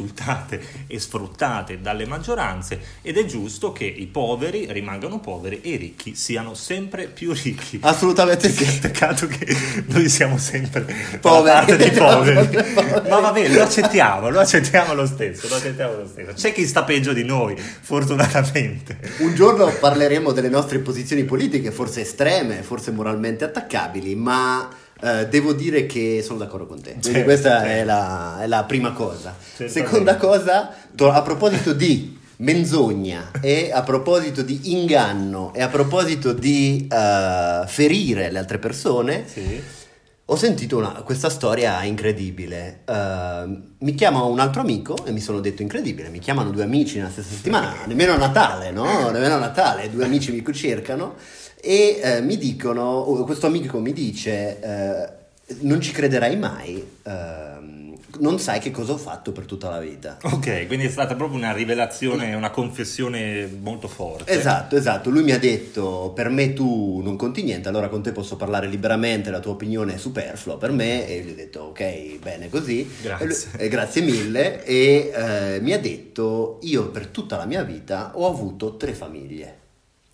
e 0.87 0.99
sfruttate 0.99 1.81
dalle 1.81 2.05
maggioranze 2.05 2.79
ed 3.01 3.17
è 3.17 3.25
giusto 3.25 3.71
che 3.71 3.85
i 3.85 4.07
poveri 4.07 4.71
rimangano 4.71 5.19
poveri 5.19 5.61
e 5.61 5.69
i 5.71 5.75
ricchi 5.77 6.15
siano 6.15 6.53
sempre 6.53 7.07
più 7.07 7.33
ricchi. 7.33 7.79
Assolutamente 7.81 8.49
sì. 8.49 8.79
Peccato 8.79 9.27
che 9.27 9.55
noi 9.87 10.09
siamo 10.09 10.37
sempre 10.37 10.85
poveri. 11.19 11.63
parte 11.65 11.77
dei 11.77 11.91
poveri. 11.91 13.09
Ma 13.09 13.19
va 13.19 13.31
bene, 13.31 13.53
lo 13.55 13.63
accettiamo, 13.63 14.29
lo 14.29 14.39
accettiamo 14.39 14.93
lo 14.93 15.05
stesso, 15.05 15.47
lo 15.47 15.55
accettiamo 15.55 15.95
lo 15.95 16.07
stesso. 16.07 16.33
C'è 16.33 16.53
chi 16.53 16.65
sta 16.65 16.83
peggio 16.83 17.13
di 17.13 17.23
noi, 17.23 17.55
fortunatamente. 17.57 18.97
Un 19.19 19.33
giorno 19.35 19.71
parleremo 19.71 20.31
delle 20.31 20.49
nostre 20.49 20.79
posizioni 20.79 21.23
politiche, 21.23 21.71
forse 21.71 22.01
estreme, 22.01 22.61
forse 22.63 22.91
moralmente 22.91 23.43
attaccabili, 23.43 24.15
ma 24.15 24.69
eh, 25.03 25.27
devo 25.27 25.51
dire 25.51 25.85
che 25.85 26.21
sono 26.23 26.39
d'accordo 26.39 26.65
con 26.65 26.81
te. 26.81 26.95
Certo, 26.99 27.23
questa 27.23 27.59
certo. 27.59 27.67
È, 27.67 27.83
la, 27.83 28.41
è, 28.41 28.47
la, 28.47 28.63
prima 28.63 28.93
cosa. 28.93 29.35
Certamente. 29.37 29.69
Seconda 29.69 30.15
cosa, 30.15 30.73
a 30.97 31.21
proposito 31.21 31.73
di 31.73 32.17
menzogna 32.37 33.31
e 33.41 33.69
a 33.73 33.83
proposito 33.83 34.41
di 34.41 34.71
inganno 34.71 35.53
e 35.53 35.61
a 35.61 35.67
proposito 35.67 36.31
di 36.31 36.87
uh, 36.89 37.67
ferire 37.67 38.31
le 38.31 38.39
altre 38.39 38.59
persone, 38.59 39.25
sì. 39.27 39.61
ho 40.23 40.35
sentito 40.37 40.77
una, 40.77 40.91
questa 41.03 41.29
storia 41.29 41.83
incredibile. 41.83 42.83
Uh, 42.85 43.61
mi 43.79 43.95
chiama 43.95 44.23
un 44.23 44.39
altro 44.39 44.61
amico 44.61 44.95
e 45.05 45.11
mi 45.11 45.19
sono 45.19 45.41
detto 45.41 45.61
incredibile, 45.61 46.07
mi 46.07 46.19
chiamano 46.19 46.49
due 46.49 46.63
amici 46.63 46.95
nella 46.95 47.09
stessa 47.09 47.33
settimana, 47.35 47.75
nemmeno 47.87 48.13
a 48.13 48.17
Natale, 48.17 48.71
no? 48.71 49.09
Nemmeno 49.09 49.35
a 49.35 49.39
Natale, 49.39 49.89
due 49.89 50.05
amici 50.05 50.31
mi 50.31 50.43
cercano 50.53 51.15
e 51.65 52.01
uh, 52.19 52.23
mi 52.23 52.37
dicono, 52.37 53.03
questo 53.25 53.47
amico 53.47 53.79
mi 53.79 53.93
dice, 53.93 54.59
non 55.61 55.79
ci 55.79 55.91
crederai 55.91 56.35
mai 56.37 56.85
non 58.19 58.39
sai 58.39 58.59
che 58.59 58.71
cosa 58.71 58.93
ho 58.93 58.97
fatto 58.97 59.31
per 59.31 59.45
tutta 59.45 59.69
la 59.69 59.79
vita. 59.79 60.17
Ok, 60.21 60.67
quindi 60.67 60.85
è 60.85 60.89
stata 60.89 61.15
proprio 61.15 61.37
una 61.37 61.53
rivelazione, 61.53 62.33
una 62.35 62.51
confessione 62.51 63.47
molto 63.61 63.87
forte. 63.87 64.31
Esatto, 64.31 64.75
esatto. 64.75 65.09
Lui 65.09 65.23
mi 65.23 65.31
ha 65.31 65.39
detto, 65.39 66.11
per 66.13 66.29
me 66.29 66.53
tu 66.53 67.01
non 67.01 67.15
conti 67.15 67.43
niente, 67.43 67.69
allora 67.69 67.87
con 67.89 68.01
te 68.01 68.11
posso 68.11 68.35
parlare 68.35 68.67
liberamente, 68.67 69.31
la 69.31 69.39
tua 69.39 69.53
opinione 69.53 69.95
è 69.95 69.97
superflua 69.97 70.57
per 70.57 70.71
me, 70.71 71.07
e 71.07 71.21
gli 71.21 71.31
ho 71.31 71.35
detto, 71.35 71.59
ok, 71.61 72.19
bene 72.19 72.49
così. 72.49 72.87
Grazie. 73.01 73.25
E 73.25 73.27
lui, 73.27 73.65
eh, 73.65 73.67
grazie 73.67 74.01
mille. 74.01 74.63
E 74.63 75.11
eh, 75.13 75.59
mi 75.61 75.73
ha 75.73 75.79
detto, 75.79 76.59
io 76.63 76.89
per 76.89 77.07
tutta 77.07 77.37
la 77.37 77.45
mia 77.45 77.63
vita 77.63 78.11
ho 78.15 78.27
avuto 78.27 78.77
tre 78.77 78.93
famiglie. 78.93 79.61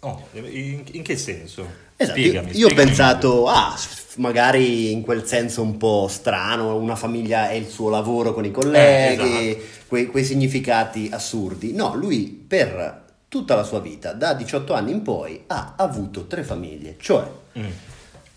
Oh, 0.01 0.27
in, 0.31 0.83
in 0.91 1.03
che 1.03 1.17
senso? 1.17 1.67
Esatto, 1.97 2.17
spiegami, 2.17 2.57
io, 2.57 2.67
ho 2.67 2.73
pensato, 2.73 3.47
ah, 3.47 3.77
magari 4.15 4.93
in 4.93 5.01
quel 5.01 5.25
senso 5.25 5.61
un 5.61 5.75
po' 5.75 6.07
strano, 6.09 6.77
una 6.77 6.95
famiglia 6.95 7.49
è 7.49 7.53
il 7.53 7.67
suo 7.67 7.89
lavoro 7.89 8.33
con 8.33 8.45
i 8.45 8.51
colleghi, 8.51 9.21
eh, 9.21 9.49
esatto. 9.49 9.65
quei, 9.87 10.05
quei, 10.07 10.23
significati 10.23 11.09
assurdi. 11.11 11.73
No, 11.73 11.95
lui 11.95 12.27
per 12.27 13.07
tutta 13.27 13.55
la 13.55 13.63
sua 13.63 13.81
vita, 13.81 14.13
da 14.13 14.33
18 14.33 14.73
anni 14.73 14.91
in 14.91 15.01
poi, 15.01 15.43
ha 15.47 15.73
avuto 15.75 16.27
tre 16.27 16.43
famiglie, 16.43 16.95
cioè 16.97 17.29
mm. 17.59 17.69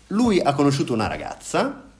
lui 0.07 0.41
ha 0.41 0.53
conosciuto 0.53 0.91
una 0.91 1.07
ragazza 1.07 1.91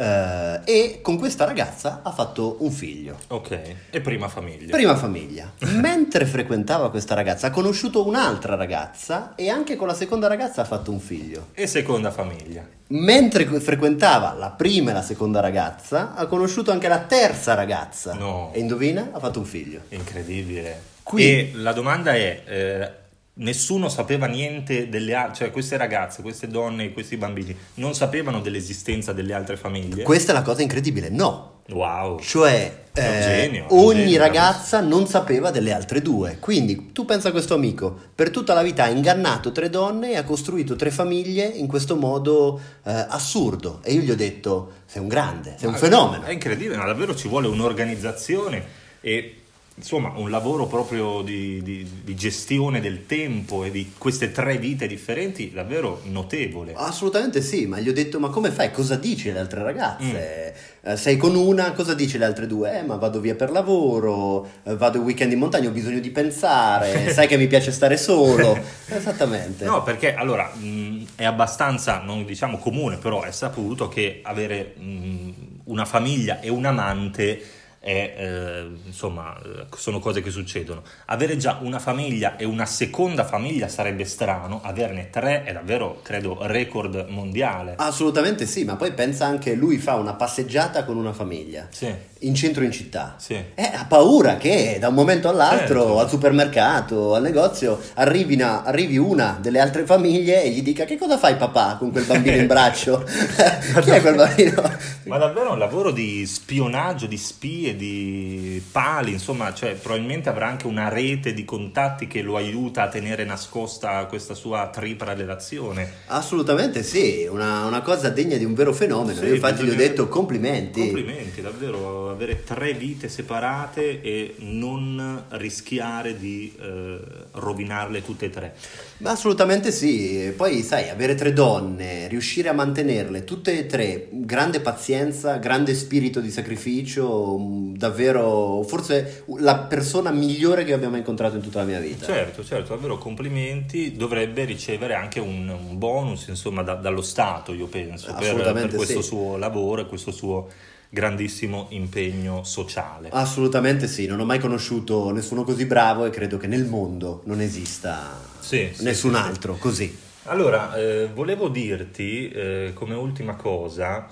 Uh, 0.00 0.60
e 0.64 1.00
con 1.02 1.18
questa 1.18 1.44
ragazza 1.44 2.00
ha 2.02 2.10
fatto 2.10 2.56
un 2.60 2.70
figlio. 2.70 3.18
Ok, 3.28 3.76
e 3.90 4.00
prima 4.00 4.28
famiglia. 4.28 4.70
Prima 4.70 4.96
famiglia. 4.96 5.52
Mentre 5.76 6.24
frequentava 6.24 6.90
questa 6.90 7.14
ragazza 7.14 7.48
ha 7.48 7.50
conosciuto 7.50 8.06
un'altra 8.06 8.54
ragazza 8.54 9.34
e 9.34 9.50
anche 9.50 9.76
con 9.76 9.86
la 9.86 9.94
seconda 9.94 10.26
ragazza 10.26 10.62
ha 10.62 10.64
fatto 10.64 10.90
un 10.90 11.00
figlio. 11.00 11.48
E 11.52 11.66
seconda 11.66 12.10
famiglia. 12.10 12.66
Mentre 12.88 13.44
frequentava 13.60 14.32
la 14.32 14.50
prima 14.50 14.90
e 14.90 14.94
la 14.94 15.02
seconda 15.02 15.40
ragazza 15.40 16.14
ha 16.14 16.26
conosciuto 16.26 16.70
anche 16.70 16.88
la 16.88 17.00
terza 17.00 17.54
ragazza. 17.54 18.14
No. 18.14 18.50
E 18.52 18.60
indovina? 18.60 19.10
Ha 19.12 19.18
fatto 19.18 19.38
un 19.38 19.44
figlio. 19.44 19.82
Incredibile. 19.88 20.82
Qui... 21.02 21.22
E 21.22 21.50
la 21.54 21.72
domanda 21.72 22.14
è... 22.14 22.42
Eh 22.46 23.08
nessuno 23.34 23.88
sapeva 23.88 24.26
niente 24.26 24.88
delle 24.88 25.14
altre, 25.14 25.36
cioè 25.36 25.50
queste 25.50 25.76
ragazze, 25.76 26.22
queste 26.22 26.48
donne, 26.48 26.92
questi 26.92 27.16
bambini 27.16 27.56
non 27.74 27.94
sapevano 27.94 28.40
dell'esistenza 28.40 29.12
delle 29.12 29.32
altre 29.32 29.56
famiglie. 29.56 30.02
Questa 30.02 30.32
è 30.32 30.34
la 30.34 30.42
cosa 30.42 30.62
incredibile, 30.62 31.08
no. 31.08 31.58
Wow. 31.70 32.18
Cioè, 32.18 32.84
eh, 32.92 33.20
genio, 33.20 33.66
ogni 33.68 34.00
genio, 34.00 34.18
ragazza 34.18 34.80
non 34.80 35.06
sapeva 35.06 35.52
delle 35.52 35.72
altre 35.72 36.02
due. 36.02 36.38
Quindi 36.40 36.90
tu 36.92 37.04
pensa 37.04 37.28
a 37.28 37.30
questo 37.30 37.54
amico, 37.54 37.96
per 38.12 38.30
tutta 38.30 38.54
la 38.54 38.62
vita 38.62 38.84
ha 38.84 38.88
ingannato 38.88 39.52
tre 39.52 39.70
donne 39.70 40.10
e 40.10 40.16
ha 40.16 40.24
costruito 40.24 40.74
tre 40.74 40.90
famiglie 40.90 41.44
in 41.44 41.68
questo 41.68 41.94
modo 41.94 42.60
eh, 42.82 42.90
assurdo. 43.08 43.80
E 43.84 43.92
io 43.92 44.00
gli 44.00 44.10
ho 44.10 44.16
detto, 44.16 44.72
sei 44.84 45.00
un 45.00 45.08
grande, 45.08 45.54
sei 45.58 45.68
un 45.68 45.76
fenomeno. 45.76 46.24
È 46.24 46.32
incredibile, 46.32 46.76
ma 46.76 46.86
davvero 46.86 47.14
ci 47.14 47.28
vuole 47.28 47.46
un'organizzazione 47.46 48.78
e 49.00 49.39
insomma 49.80 50.12
un 50.14 50.28
lavoro 50.28 50.66
proprio 50.66 51.22
di, 51.22 51.62
di, 51.62 51.86
di, 52.04 52.14
gestione 52.14 52.80
del 52.80 53.06
tempo 53.06 53.64
e 53.64 53.70
di 53.70 53.92
queste 53.96 54.30
tre 54.30 54.58
vite 54.58 54.86
differenti 54.86 55.50
davvero 55.52 56.02
notevole. 56.04 56.74
Assolutamente 56.76 57.40
sì, 57.40 57.64
ma 57.64 57.80
gli 57.80 57.88
ho 57.88 57.92
detto 57.92 58.20
ma 58.20 58.28
come 58.28 58.50
fai? 58.50 58.70
Cosa 58.70 58.96
dici 58.96 59.30
alle 59.30 59.38
altre 59.38 59.62
ragazze? 59.62 60.54
Mm. 60.84 60.90
Eh, 60.92 60.96
sei 60.96 61.16
con 61.16 61.34
una, 61.34 61.72
cosa 61.72 61.94
dici 61.94 62.16
alle 62.16 62.26
altre 62.26 62.46
due? 62.46 62.78
Eh 62.78 62.82
ma 62.82 62.96
vado 62.96 63.20
via 63.20 63.34
per 63.34 63.50
lavoro, 63.50 64.46
eh, 64.64 64.76
vado 64.76 64.98
il 64.98 65.04
weekend 65.04 65.32
in 65.32 65.38
montagna, 65.38 65.68
ho 65.68 65.72
bisogno 65.72 65.98
di 65.98 66.10
pensare, 66.10 67.10
sai 67.12 67.26
che 67.26 67.38
mi 67.38 67.46
piace 67.46 67.72
stare 67.72 67.96
solo. 67.96 68.58
Esattamente. 68.86 69.64
No, 69.64 69.82
perché 69.82 70.14
allora 70.14 70.52
mh, 70.54 71.06
è 71.16 71.24
abbastanza, 71.24 72.02
non 72.04 72.26
diciamo 72.26 72.58
comune, 72.58 72.98
però 72.98 73.22
è 73.22 73.30
saputo 73.30 73.88
che 73.88 74.20
avere 74.22 74.74
mh, 74.76 75.30
una 75.64 75.86
famiglia 75.86 76.40
e 76.40 76.50
un 76.50 76.66
amante 76.66 77.40
è, 77.80 78.14
eh, 78.16 78.70
insomma, 78.84 79.34
eh, 79.42 79.66
sono 79.74 79.98
cose 80.00 80.20
che 80.20 80.30
succedono. 80.30 80.82
Avere 81.06 81.38
già 81.38 81.58
una 81.62 81.78
famiglia 81.78 82.36
e 82.36 82.44
una 82.44 82.66
seconda 82.66 83.24
famiglia 83.24 83.68
sarebbe 83.68 84.04
strano, 84.04 84.60
averne 84.62 85.08
tre 85.08 85.44
è 85.44 85.52
davvero, 85.54 86.00
credo, 86.02 86.36
record 86.42 87.06
mondiale. 87.08 87.74
Assolutamente 87.78 88.44
sì, 88.44 88.64
ma 88.64 88.76
poi 88.76 88.92
pensa 88.92 89.24
anche 89.24 89.54
lui 89.54 89.78
fa 89.78 89.94
una 89.94 90.12
passeggiata 90.12 90.84
con 90.84 90.98
una 90.98 91.14
famiglia. 91.14 91.68
Sì 91.70 92.08
in 92.20 92.34
centro 92.34 92.64
in 92.64 92.72
città 92.72 93.14
sì. 93.18 93.34
eh, 93.54 93.62
ha 93.62 93.86
paura 93.88 94.36
che 94.36 94.76
da 94.78 94.88
un 94.88 94.94
momento 94.94 95.28
all'altro 95.28 95.80
certo. 95.80 95.98
al 96.00 96.08
supermercato, 96.08 97.14
al 97.14 97.22
negozio 97.22 97.80
arrivi 97.94 98.34
una, 98.34 98.64
arrivi 98.64 98.98
una, 98.98 99.38
delle 99.40 99.60
altre 99.60 99.84
famiglie 99.84 100.42
e 100.42 100.50
gli 100.50 100.62
dica 100.62 100.84
che 100.84 100.98
cosa 100.98 101.16
fai 101.16 101.36
papà 101.36 101.76
con 101.78 101.90
quel 101.90 102.04
bambino 102.04 102.36
in 102.36 102.46
braccio 102.48 103.04
chi 103.80 103.90
è 103.90 104.00
quel 104.00 104.16
bambino? 104.16 104.70
Ma 105.10 105.18
davvero 105.18 105.52
un 105.52 105.58
lavoro 105.58 105.90
di 105.90 106.24
spionaggio 106.26 107.06
di 107.06 107.16
spie, 107.16 107.74
di 107.74 108.62
pali 108.70 109.12
insomma 109.12 109.52
cioè, 109.52 109.74
probabilmente 109.74 110.28
avrà 110.28 110.46
anche 110.46 110.66
una 110.66 110.88
rete 110.88 111.34
di 111.34 111.44
contatti 111.44 112.06
che 112.06 112.22
lo 112.22 112.36
aiuta 112.36 112.82
a 112.82 112.88
tenere 112.88 113.24
nascosta 113.24 114.04
questa 114.06 114.34
sua 114.34 114.68
tripla 114.68 115.12
relazione 115.14 115.92
assolutamente 116.06 116.82
sì 116.82 117.28
una, 117.28 117.64
una 117.64 117.80
cosa 117.80 118.08
degna 118.08 118.36
di 118.36 118.44
un 118.44 118.54
vero 118.54 118.72
fenomeno. 118.72 119.18
Sì, 119.18 119.26
io 119.26 119.34
infatti 119.34 119.64
gli 119.64 119.70
ho 119.70 119.74
detto 119.74 120.08
complimenti. 120.08 120.80
Complimenti 120.80 121.40
davvero 121.40 122.10
avere 122.10 122.44
tre 122.44 122.72
vite 122.72 123.08
separate 123.08 124.00
e 124.00 124.34
non 124.38 125.24
rischiare 125.30 126.16
di 126.16 126.54
eh, 126.60 126.98
rovinarle 127.32 128.04
tutte 128.04 128.26
e 128.26 128.30
tre. 128.30 128.54
Ma 128.98 129.10
assolutamente 129.10 129.72
sì, 129.72 130.32
poi 130.36 130.62
sai, 130.62 130.88
avere 130.88 131.14
tre 131.14 131.32
donne, 131.32 132.08
riuscire 132.08 132.48
a 132.48 132.52
mantenerle 132.52 133.24
tutte 133.24 133.58
e 133.58 133.66
tre, 133.66 134.08
grande 134.10 134.60
pazienza, 134.60 134.98
grande 135.40 135.74
spirito 135.74 136.20
di 136.20 136.30
sacrificio, 136.30 137.38
mm, 137.38 137.74
davvero 137.76 138.62
forse 138.66 139.24
la 139.38 139.58
persona 139.58 140.10
migliore 140.10 140.64
che 140.64 140.72
abbiamo 140.72 140.96
incontrato 140.96 141.36
in 141.36 141.42
tutta 141.42 141.60
la 141.60 141.64
mia 141.64 141.80
vita. 141.80 142.06
Certo, 142.06 142.44
certo, 142.44 142.74
davvero 142.74 142.98
complimenti, 142.98 143.92
dovrebbe 143.96 144.44
ricevere 144.44 144.94
anche 144.94 145.20
un, 145.20 145.48
un 145.48 145.78
bonus 145.78 146.28
insomma 146.28 146.62
da, 146.62 146.74
dallo 146.74 147.02
Stato, 147.02 147.52
io 147.52 147.66
penso, 147.66 148.14
per, 148.18 148.52
per 148.52 148.74
questo 148.74 149.02
sì. 149.02 149.08
suo 149.08 149.36
lavoro 149.36 149.82
e 149.82 149.86
questo 149.86 150.10
suo 150.10 150.48
grandissimo 150.90 151.66
impegno 151.70 152.42
sociale. 152.42 153.08
Assolutamente 153.12 153.86
sì, 153.86 154.06
non 154.06 154.18
ho 154.20 154.24
mai 154.24 154.40
conosciuto 154.40 155.10
nessuno 155.12 155.44
così 155.44 155.64
bravo 155.64 156.04
e 156.04 156.10
credo 156.10 156.36
che 156.36 156.48
nel 156.48 156.64
mondo 156.64 157.22
non 157.24 157.40
esista 157.40 158.18
sì, 158.40 158.70
nessun 158.80 159.12
sì, 159.12 159.16
altro 159.16 159.54
sì. 159.54 159.60
così. 159.60 159.98
Allora, 160.24 160.76
eh, 160.76 161.08
volevo 161.12 161.48
dirti 161.48 162.28
eh, 162.28 162.72
come 162.74 162.94
ultima 162.94 163.36
cosa 163.36 164.06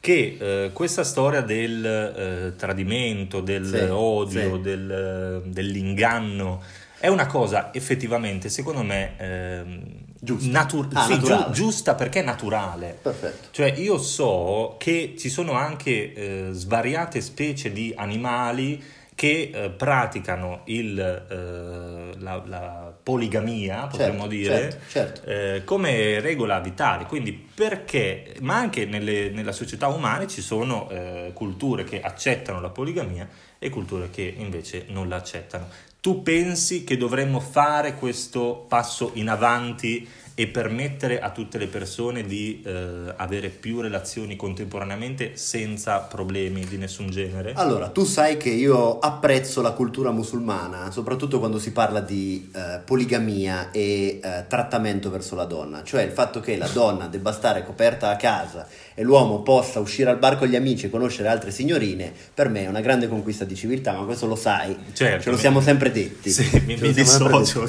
che 0.00 0.36
eh, 0.38 0.70
questa 0.72 1.04
storia 1.04 1.40
del 1.40 1.84
eh, 1.84 2.56
tradimento, 2.56 3.40
dell'odio, 3.40 4.56
del, 4.56 5.42
dell'inganno 5.46 6.62
è 6.98 7.08
una 7.08 7.26
cosa 7.26 7.72
effettivamente, 7.72 8.48
secondo 8.48 8.82
me, 8.82 9.14
ehm, 9.18 10.06
Giusta. 10.20 10.50
Natu- 10.50 10.88
ah, 10.94 11.06
sì, 11.06 11.18
giu- 11.20 11.50
giusta 11.50 11.94
perché 11.94 12.20
è 12.20 12.24
naturale. 12.24 12.98
Perfetto. 13.00 13.48
Cioè 13.52 13.72
io 13.76 13.98
so 13.98 14.74
che 14.76 15.14
ci 15.16 15.28
sono 15.28 15.52
anche 15.52 16.12
eh, 16.12 16.48
svariate 16.50 17.20
specie 17.20 17.70
di 17.70 17.92
animali 17.96 18.82
che 19.18 19.50
eh, 19.52 19.70
praticano 19.70 20.60
il, 20.66 20.96
eh, 20.96 22.20
la, 22.20 22.40
la, 22.46 22.94
poligamia, 23.02 23.88
potremmo 23.88 24.28
certo, 24.28 24.28
dire, 24.28 24.80
certo, 24.88 24.88
certo. 24.88 25.28
Eh, 25.28 25.64
come 25.64 26.20
regola 26.20 26.60
vitale. 26.60 27.04
Quindi 27.06 27.32
perché, 27.32 28.36
ma 28.42 28.54
anche 28.54 28.84
nelle, 28.84 29.30
nella 29.30 29.50
società 29.50 29.88
umana 29.88 30.24
ci 30.28 30.40
sono 30.40 30.88
eh, 30.90 31.32
culture 31.34 31.82
che 31.82 32.00
accettano 32.00 32.60
la 32.60 32.68
poligamia 32.68 33.28
e 33.58 33.70
culture 33.70 34.08
che 34.10 34.32
invece 34.36 34.84
non 34.90 35.08
la 35.08 35.16
accettano. 35.16 35.66
Tu 36.00 36.22
pensi 36.22 36.84
che 36.84 36.96
dovremmo 36.96 37.40
fare 37.40 37.94
questo 37.96 38.66
passo 38.68 39.10
in 39.14 39.28
avanti 39.28 40.08
e 40.38 40.46
permettere 40.46 41.18
a 41.18 41.30
tutte 41.30 41.58
le 41.58 41.66
persone 41.66 42.22
di 42.22 42.62
eh, 42.64 43.12
avere 43.16 43.48
più 43.48 43.80
relazioni 43.80 44.36
contemporaneamente 44.36 45.32
senza 45.34 45.98
problemi 45.98 46.64
di 46.64 46.76
nessun 46.76 47.10
genere? 47.10 47.54
Allora, 47.56 47.88
tu 47.88 48.04
sai 48.04 48.36
che 48.36 48.50
io 48.50 49.00
apprezzo 49.00 49.60
la 49.62 49.72
cultura 49.72 50.12
musulmana, 50.12 50.92
soprattutto 50.92 51.40
quando 51.40 51.58
si 51.58 51.72
parla 51.72 51.98
di 51.98 52.48
eh, 52.54 52.78
poligamia 52.84 53.72
e 53.72 54.20
eh, 54.22 54.44
trattamento 54.46 55.10
verso 55.10 55.34
la 55.34 55.42
donna, 55.42 55.82
cioè 55.82 56.02
il 56.02 56.12
fatto 56.12 56.38
che 56.38 56.56
la 56.56 56.68
donna 56.68 57.08
debba 57.08 57.32
stare 57.32 57.64
coperta 57.64 58.08
a 58.10 58.14
casa 58.14 58.68
e 58.94 59.02
l'uomo 59.02 59.42
possa 59.42 59.80
uscire 59.80 60.10
al 60.10 60.18
bar 60.18 60.38
con 60.38 60.46
gli 60.46 60.54
amici 60.54 60.86
e 60.86 60.90
conoscere 60.90 61.26
altre 61.26 61.50
signorine, 61.50 62.12
per 62.32 62.48
me 62.48 62.62
è 62.62 62.68
una 62.68 62.80
grande 62.80 63.08
conquista 63.08 63.44
di 63.44 63.56
civiltà, 63.56 63.92
ma 63.92 64.04
questo 64.04 64.26
lo 64.26 64.36
sai, 64.36 64.76
certo, 64.92 65.22
ce 65.24 65.30
lo 65.30 65.36
siamo 65.36 65.60
sempre 65.60 65.90
detti. 65.90 66.30
Sì, 66.30 66.48
mi, 66.64 66.76
mi 66.76 66.92
dissocio, 66.92 67.66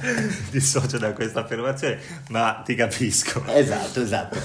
dissocio 0.50 0.98
da 0.98 1.12
questa 1.12 1.40
affermazione 1.40 1.98
ma 2.28 2.62
ti 2.64 2.74
capisco. 2.74 3.44
Esatto, 3.46 4.02
esatto. 4.02 4.38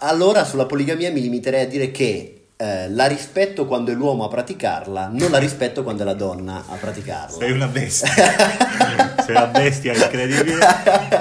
Allora 0.00 0.44
sulla 0.44 0.66
poligamia 0.66 1.10
mi 1.10 1.20
limiterei 1.20 1.64
a 1.64 1.66
dire 1.66 1.90
che 1.90 2.38
eh, 2.60 2.90
la 2.90 3.06
rispetto 3.06 3.66
quando 3.66 3.92
è 3.92 3.94
l'uomo 3.94 4.24
a 4.24 4.28
praticarla, 4.28 5.10
non 5.12 5.30
la 5.30 5.38
rispetto 5.38 5.84
quando 5.84 6.02
è 6.02 6.04
la 6.04 6.14
donna 6.14 6.64
a 6.68 6.74
praticarla. 6.74 7.36
Sei 7.36 7.52
una 7.52 7.68
bestia, 7.68 8.08
sei 9.24 9.36
una 9.36 9.46
bestia 9.46 9.94
incredibile. 9.94 10.66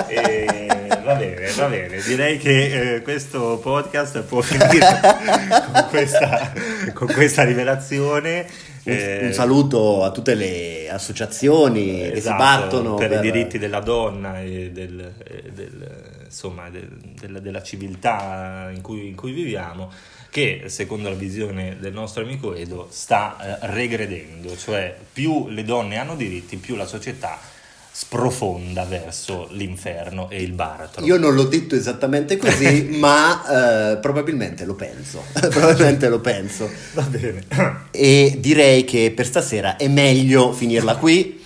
E, 0.07 0.77
va 1.03 1.13
bene, 1.13 1.51
va 1.51 1.67
bene. 1.67 2.01
Direi 2.01 2.39
che 2.39 2.95
eh, 2.95 3.01
questo 3.03 3.59
podcast 3.61 4.21
può 4.21 4.41
finire 4.41 4.99
con 5.71 5.85
questa, 5.89 6.51
con 6.97 7.07
questa 7.13 7.43
rivelazione. 7.43 8.47
Un, 8.83 8.93
eh, 8.93 9.25
un, 9.27 9.33
saluto 9.33 10.03
a 10.03 10.11
tutte 10.11 10.33
le 10.33 10.89
associazioni 10.89 12.01
esatto, 12.01 12.03
che 12.03 12.11
si 12.11 12.17
esatto, 12.17 12.37
battono 12.37 12.95
per, 12.95 13.09
per, 13.09 13.19
i 13.19 13.31
diritti 13.31 13.59
della 13.59 13.81
donna 13.81 14.41
e 14.41 14.71
del, 14.71 15.13
del, 15.53 16.23
insomma, 16.25 16.69
del, 16.69 16.87
della, 17.19 17.39
della, 17.39 17.61
civiltà 17.61 18.71
in 18.73 18.81
cui, 18.81 19.09
in 19.09 19.15
cui, 19.15 19.31
viviamo, 19.31 19.91
che 20.31 20.63
secondo 20.67 21.09
la 21.09 21.15
visione 21.15 21.77
del 21.79 21.93
nostro 21.93 22.23
amico 22.23 22.55
Edo 22.55 22.87
sta 22.89 23.59
eh, 23.61 23.67
regredendo, 23.67 24.57
cioè 24.57 24.95
più 25.13 25.49
le 25.49 25.63
donne 25.63 25.97
hanno 25.97 26.15
diritti, 26.15 26.55
più 26.57 26.75
la 26.75 26.87
società 26.87 27.37
sprofonda 27.99 28.83
verso 28.83 29.47
l'inferno 29.53 30.29
e 30.29 30.43
il 30.43 30.51
baratro. 30.51 31.03
Io 31.03 31.17
non 31.17 31.33
l'ho 31.33 31.45
detto 31.45 31.73
esattamente 31.73 32.37
così, 32.37 32.89
ma 32.99 33.93
eh, 33.93 33.97
probabilmente 33.97 34.65
lo 34.65 34.75
penso. 34.75 35.23
probabilmente 35.33 36.07
lo 36.07 36.19
penso. 36.19 36.69
Va 36.93 37.01
bene. 37.01 37.45
E 37.89 38.37
direi 38.39 38.83
che 38.83 39.11
per 39.15 39.25
stasera 39.25 39.77
è 39.77 39.87
meglio 39.87 40.53
finirla 40.53 40.97
qui. 40.97 41.36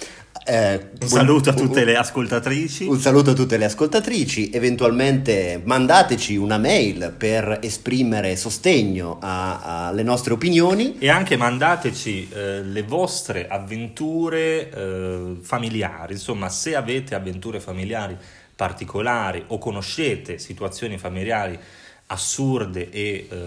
Eh, 0.43 0.89
un 1.01 1.07
saluto 1.07 1.51
a 1.51 1.53
tutte 1.53 1.86
le 1.86 1.95
ascoltatrici. 1.95 2.86
Un 2.86 3.00
saluto 3.00 3.31
a 3.31 3.33
tutte 3.33 3.57
le 3.57 3.65
ascoltatrici. 3.65 4.50
Eventualmente 4.50 5.62
mandateci 5.63 6.36
una 6.36 6.57
mail 6.57 7.13
per 7.15 7.60
esprimere 7.62 8.36
sostegno 8.36 9.19
alle 9.21 10.03
nostre 10.03 10.33
opinioni. 10.33 10.98
E 10.98 11.10
anche 11.10 11.38
mandateci 11.38 12.29
eh, 12.29 12.63
le 12.63 12.83
vostre 12.83 13.48
avventure 13.48 14.69
eh, 14.69 15.38
familiari. 15.41 16.13
Insomma, 16.13 16.50
se 16.50 16.75
avete 16.75 17.13
avventure 17.13 17.60
familiari 17.60 18.17
particolari 18.55 19.43
o 19.48 19.57
conoscete 19.57 20.38
situazioni 20.38 20.98
familiari 20.98 21.57
assurde 22.12 22.89
e 22.89 23.27
eh, 23.30 23.38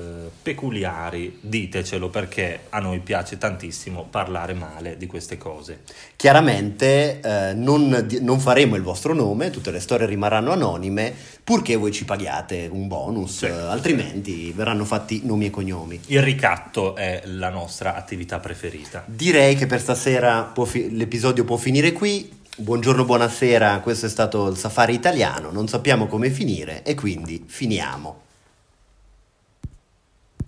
peculiari, 0.42 1.38
ditecelo 1.40 2.09
perché 2.09 2.61
a 2.71 2.80
noi 2.80 3.00
piace 3.00 3.37
tantissimo 3.37 4.06
parlare 4.09 4.54
male 4.54 4.97
di 4.97 5.06
queste 5.06 5.37
cose. 5.37 5.80
Chiaramente 6.16 7.21
eh, 7.21 7.52
non, 7.54 8.09
non, 8.21 8.40
faremo 8.40 8.75
il 8.76 8.83
vostro 8.83 9.12
nome, 9.12 9.50
tutte 9.50 9.71
le 9.71 9.80
storie 9.80 10.06
rimarranno 10.06 10.52
anonime, 10.52 11.14
purché 11.44 11.76
voi 11.76 11.92
ci 11.92 12.06
paghiate 12.06 12.68
un 12.71 12.88
bonus, 12.88 13.38
sì. 13.38 13.47
eh, 13.47 13.50
altrimenti 13.50 14.50
verranno 14.52 14.87
fatti 14.87 15.21
nomi 15.25 15.47
e 15.47 15.50
cognomi. 15.50 16.00
Il 16.06 16.23
ricatto 16.23 16.97
è 16.97 17.23
la 17.26 17.50
nostra 17.50 17.94
attività 17.94 18.38
preferita. 18.38 19.04
Direi 19.06 19.56
che 19.56 19.66
per 19.66 19.80
stasera 19.80 20.52
fi- 20.64 20.97
l'episodio 20.97 21.44
può 21.44 21.56
finire 21.56 21.92
qui. 21.92 22.42
Buongiorno, 22.56 23.04
buonasera, 23.04 23.81
questo 23.81 24.07
è 24.07 24.09
stato 24.09 24.46
il 24.46 24.57
safari 24.57 24.94
italiano, 24.94 25.50
non 25.50 25.66
sappiamo 25.66 26.07
come 26.07 26.31
finire 26.31 26.85
e 26.85 26.94
quindi 26.94 27.42
finiamo. 27.46 28.22